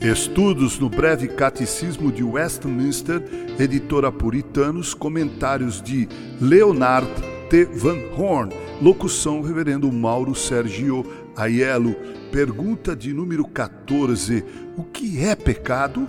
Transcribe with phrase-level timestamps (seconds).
[0.00, 3.22] Estudos no Breve Catecismo de Westminster,
[3.58, 6.08] editora Puritanos, comentários de
[6.40, 7.06] Leonard
[7.50, 7.66] T.
[7.66, 8.50] Van Horn,
[8.80, 11.04] locução Reverendo Mauro Sergio
[11.36, 11.94] Aiello.
[12.32, 14.42] Pergunta de número 14:
[14.74, 16.08] O que é pecado?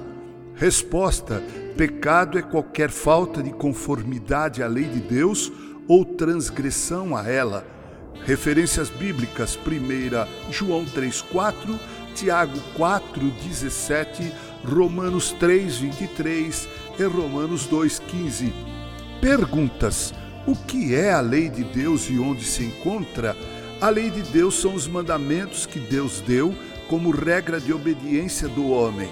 [0.55, 1.43] Resposta:
[1.75, 5.51] Pecado é qualquer falta de conformidade à lei de Deus
[5.85, 7.67] ou transgressão a ela.
[8.23, 11.77] Referências bíblicas: 1 João 3,4,
[12.15, 14.31] Tiago 4,17,
[14.63, 16.67] Romanos 3,23
[16.99, 18.51] e Romanos 2,15.
[19.19, 20.13] Perguntas:
[20.45, 23.35] O que é a lei de Deus e onde se encontra?
[23.79, 26.55] A lei de Deus são os mandamentos que Deus deu
[26.87, 29.09] como regra de obediência do homem.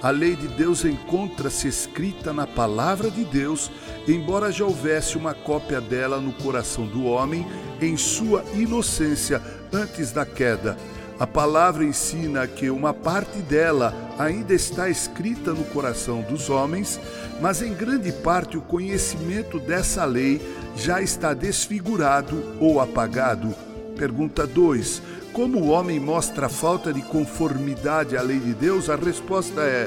[0.00, 3.70] A lei de Deus encontra-se escrita na palavra de Deus,
[4.06, 7.44] embora já houvesse uma cópia dela no coração do homem
[7.80, 10.76] em sua inocência antes da queda.
[11.18, 17.00] A palavra ensina que uma parte dela ainda está escrita no coração dos homens,
[17.40, 20.40] mas em grande parte o conhecimento dessa lei
[20.76, 23.54] já está desfigurado ou apagado.
[23.96, 25.02] Pergunta 2
[25.38, 28.90] como o homem mostra falta de conformidade à lei de Deus?
[28.90, 29.86] A resposta é: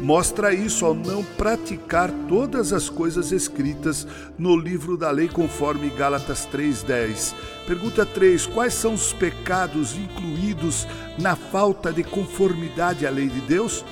[0.00, 4.06] mostra isso ao não praticar todas as coisas escritas
[4.38, 7.34] no livro da lei, conforme Gálatas 3:10.
[7.66, 10.86] Pergunta 3: Quais são os pecados incluídos
[11.18, 13.84] na falta de conformidade à lei de Deus?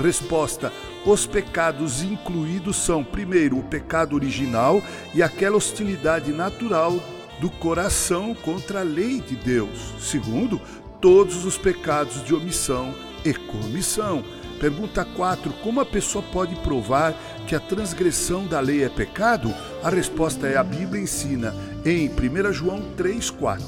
[0.00, 0.72] Resposta:
[1.04, 4.82] os pecados incluídos são, primeiro, o pecado original
[5.14, 6.98] e aquela hostilidade natural
[7.40, 9.94] do coração contra a lei de Deus.
[9.98, 10.60] Segundo,
[11.00, 14.22] todos os pecados de omissão e comissão.
[14.62, 15.52] Pergunta 4.
[15.54, 17.12] Como a pessoa pode provar
[17.48, 19.52] que a transgressão da lei é pecado?
[19.82, 21.52] A resposta é a Bíblia ensina
[21.84, 23.60] em 1 João 3,4.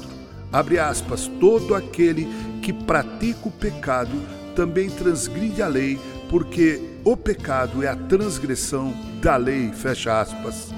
[0.53, 2.29] Abre aspas, todo aquele
[2.61, 4.13] que pratica o pecado
[4.55, 5.99] também transgride a lei,
[6.29, 10.73] porque o pecado é a transgressão da lei, fecha aspas.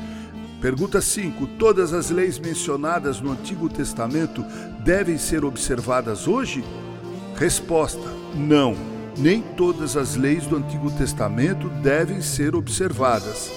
[0.60, 1.46] Pergunta 5.
[1.60, 4.44] Todas as leis mencionadas no Antigo Testamento
[4.80, 6.64] devem ser observadas hoje?
[7.36, 8.02] Resposta:
[8.34, 8.97] Não.
[9.18, 13.52] Nem todas as leis do Antigo Testamento devem ser observadas.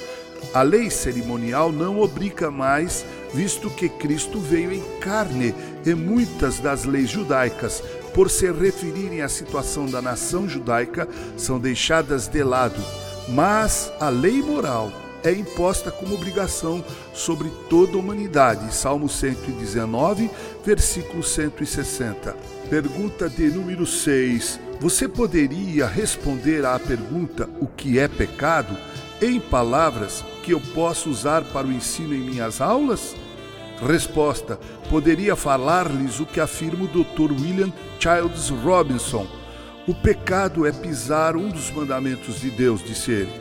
[0.55, 3.05] A lei cerimonial não obriga mais,
[3.35, 5.55] visto que Cristo veio em carne
[5.85, 7.83] e muitas das leis judaicas,
[8.15, 11.07] por se referirem à situação da nação judaica,
[11.37, 12.83] são deixadas de lado.
[13.29, 14.91] Mas a lei moral
[15.23, 16.83] é imposta como obrigação
[17.13, 18.75] sobre toda a humanidade.
[18.75, 20.31] Salmo 119,
[20.65, 22.35] versículo 160.
[22.71, 24.70] Pergunta de número 6.
[24.81, 28.75] Você poderia responder à pergunta o que é pecado
[29.21, 33.15] em palavras que eu posso usar para o ensino em minhas aulas?
[33.87, 34.59] Resposta:
[34.89, 37.31] Poderia falar-lhes o que afirma o Dr.
[37.31, 39.27] William Childs Robinson.
[39.87, 43.33] O pecado é pisar um dos mandamentos de Deus, disse ele.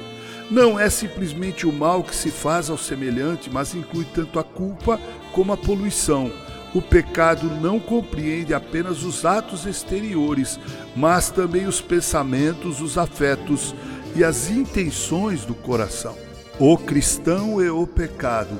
[0.52, 5.00] Não é simplesmente o mal que se faz ao semelhante, mas inclui tanto a culpa
[5.32, 6.30] como a poluição.
[6.74, 10.60] O pecado não compreende apenas os atos exteriores,
[10.96, 13.74] mas também os pensamentos, os afetos
[14.16, 16.16] e as intenções do coração.
[16.60, 18.60] O cristão e o pecado.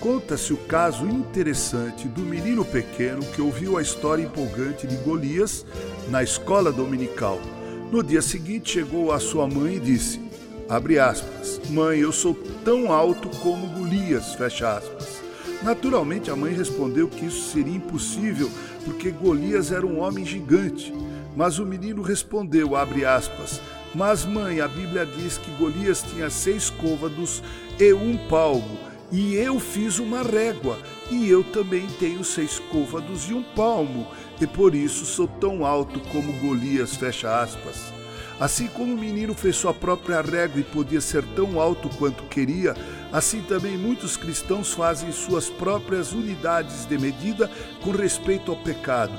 [0.00, 5.66] Conta-se o caso interessante do menino pequeno que ouviu a história empolgante de Golias
[6.08, 7.40] na escola dominical.
[7.90, 10.20] No dia seguinte chegou a sua mãe e disse:
[10.68, 11.60] Abre aspas.
[11.68, 12.34] Mãe, eu sou
[12.64, 15.21] tão alto como Golias, fecha aspas.
[15.64, 18.50] Naturalmente, a mãe respondeu que isso seria impossível,
[18.84, 20.92] porque Golias era um homem gigante.
[21.36, 23.60] Mas o menino respondeu, abre aspas,
[23.94, 27.42] mas mãe, a Bíblia diz que Golias tinha seis côvados
[27.78, 28.78] e um palmo,
[29.10, 30.78] e eu fiz uma régua,
[31.10, 34.06] e eu também tenho seis côvados e um palmo,
[34.40, 37.92] e por isso sou tão alto como Golias, fecha aspas.
[38.40, 42.74] Assim como o menino fez sua própria régua e podia ser tão alto quanto queria,
[43.12, 47.50] assim também muitos cristãos fazem suas próprias unidades de medida
[47.82, 49.12] com respeito ao pecado.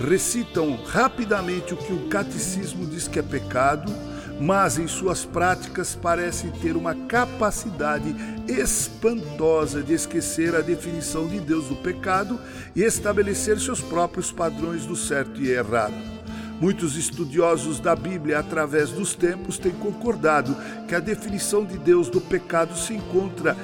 [0.00, 3.92] Recitam rapidamente o que o catecismo diz que é pecado,
[4.40, 8.14] mas em suas práticas parecem ter uma capacidade
[8.48, 12.40] espantosa de esquecer a definição de Deus do pecado
[12.74, 16.13] e estabelecer seus próprios padrões do certo e errado.
[16.60, 20.56] Muitos estudiosos da Bíblia, através dos tempos, têm concordado
[20.86, 23.56] que a definição de Deus do pecado se encontra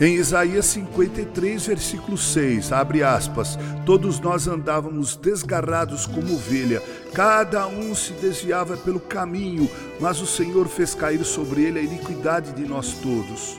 [0.00, 6.80] em Isaías 53, versículo 6, abre aspas, todos nós andávamos desgarrados como ovelha,
[7.12, 9.68] cada um se desviava pelo caminho,
[9.98, 13.58] mas o Senhor fez cair sobre ele a iniquidade de nós todos.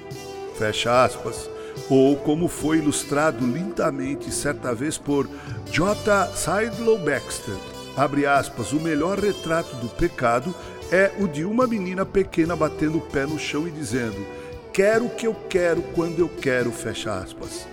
[0.57, 1.49] Fecha aspas.
[1.89, 5.27] Ou como foi ilustrado lindamente certa vez por
[5.69, 6.27] J.
[6.27, 7.55] Sidlow Baxter,
[7.99, 10.55] abre aspas, o melhor retrato do pecado
[10.91, 14.25] é o de uma menina pequena batendo o pé no chão e dizendo:
[14.73, 17.67] Quero o que eu quero quando eu quero, fecha aspas.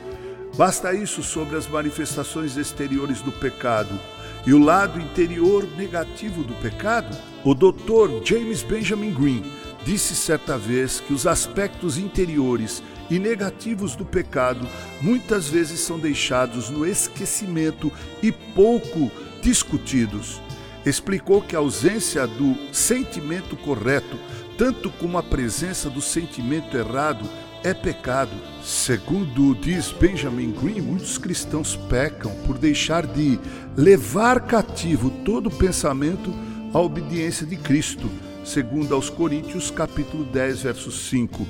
[0.56, 3.98] Basta isso sobre as manifestações exteriores do pecado
[4.46, 7.16] e o lado interior negativo do pecado?
[7.44, 8.24] O Dr.
[8.24, 9.42] James Benjamin Green
[9.84, 14.66] disse certa vez que os aspectos interiores e negativos do pecado
[15.00, 19.10] muitas vezes são deixados no esquecimento e pouco
[19.46, 20.42] discutidos.
[20.84, 24.18] Explicou que a ausência do sentimento correto,
[24.58, 27.24] tanto como a presença do sentimento errado,
[27.62, 28.32] é pecado.
[28.64, 33.38] Segundo diz Benjamin Green, muitos cristãos pecam por deixar de
[33.76, 36.34] levar cativo todo pensamento
[36.74, 38.10] à obediência de Cristo,
[38.44, 41.46] segundo aos Coríntios capítulo 10, verso 5.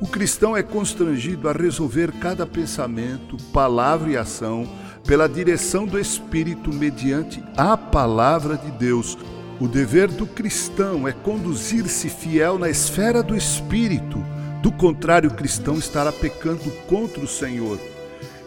[0.00, 4.66] O cristão é constrangido a resolver cada pensamento, palavra e ação
[5.06, 9.16] pela direção do Espírito mediante a palavra de Deus.
[9.60, 14.22] O dever do cristão é conduzir-se fiel na esfera do Espírito
[14.66, 17.78] do contrário, o cristão estará pecando contra o Senhor.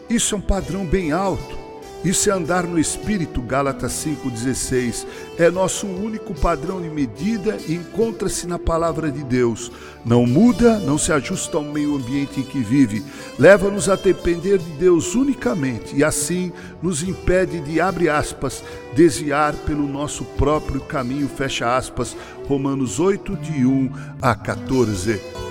[0.10, 1.59] Isso é um padrão bem alto.
[2.04, 5.06] Isso é andar no Espírito, Gálatas 5,16.
[5.38, 9.69] É nosso único padrão de medida e encontra-se na palavra de Deus.
[10.06, 13.04] Não muda, não se ajusta ao meio ambiente em que vive.
[13.38, 18.63] Leva-nos a depender de Deus unicamente e assim nos impede de, abre aspas,
[18.96, 22.16] desviar pelo nosso próprio caminho, fecha aspas.
[22.48, 23.92] Romanos 8, de 1
[24.22, 25.49] a 14.